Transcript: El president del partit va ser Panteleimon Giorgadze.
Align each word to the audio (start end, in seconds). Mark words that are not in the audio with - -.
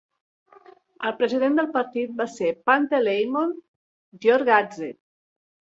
El 1.09 1.13
president 1.19 1.59
del 1.59 1.69
partit 1.75 2.17
va 2.23 2.27
ser 2.37 2.49
Panteleimon 2.71 3.55
Giorgadze. 4.25 4.95